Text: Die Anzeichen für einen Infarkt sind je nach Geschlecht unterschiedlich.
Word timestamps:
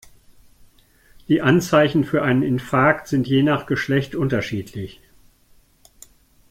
Die 1.27 1.43
Anzeichen 1.43 2.05
für 2.05 2.23
einen 2.23 2.41
Infarkt 2.41 3.07
sind 3.07 3.27
je 3.27 3.43
nach 3.43 3.67
Geschlecht 3.67 4.15
unterschiedlich. 4.15 4.99